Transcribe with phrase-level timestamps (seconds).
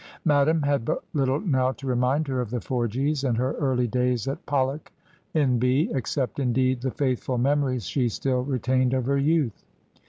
[0.25, 4.27] Madame had but little now to remind her of the Forgies and her early days
[4.27, 4.89] at PoUok,
[5.35, 9.63] N.B., except indeed the faithful memories she still retained of her youth.